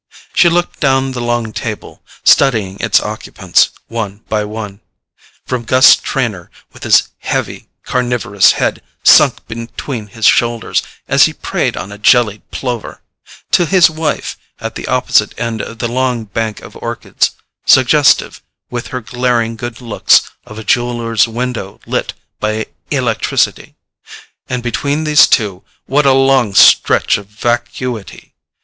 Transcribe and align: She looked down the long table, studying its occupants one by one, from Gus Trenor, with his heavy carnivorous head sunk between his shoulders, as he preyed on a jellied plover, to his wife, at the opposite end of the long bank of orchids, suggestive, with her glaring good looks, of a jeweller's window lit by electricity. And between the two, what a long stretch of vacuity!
She 0.33 0.49
looked 0.49 0.79
down 0.79 1.11
the 1.11 1.21
long 1.21 1.53
table, 1.53 2.01
studying 2.23 2.77
its 2.79 2.99
occupants 3.01 3.69
one 3.87 4.21
by 4.29 4.43
one, 4.45 4.81
from 5.45 5.63
Gus 5.63 5.95
Trenor, 5.95 6.49
with 6.73 6.81
his 6.81 7.09
heavy 7.19 7.69
carnivorous 7.83 8.53
head 8.53 8.81
sunk 9.03 9.45
between 9.47 10.07
his 10.07 10.25
shoulders, 10.25 10.81
as 11.07 11.25
he 11.25 11.33
preyed 11.33 11.77
on 11.77 11.91
a 11.91 11.99
jellied 11.99 12.41
plover, 12.49 13.03
to 13.51 13.67
his 13.67 13.91
wife, 13.91 14.37
at 14.59 14.73
the 14.73 14.87
opposite 14.87 15.39
end 15.39 15.61
of 15.61 15.77
the 15.77 15.87
long 15.87 16.25
bank 16.25 16.61
of 16.61 16.75
orchids, 16.77 17.35
suggestive, 17.67 18.41
with 18.71 18.87
her 18.87 19.01
glaring 19.01 19.55
good 19.55 19.81
looks, 19.81 20.21
of 20.47 20.57
a 20.57 20.63
jeweller's 20.63 21.27
window 21.27 21.79
lit 21.85 22.13
by 22.39 22.65
electricity. 22.89 23.75
And 24.49 24.63
between 24.63 25.03
the 25.03 25.15
two, 25.15 25.63
what 25.85 26.07
a 26.07 26.11
long 26.11 26.55
stretch 26.55 27.19
of 27.19 27.27
vacuity! 27.27 28.33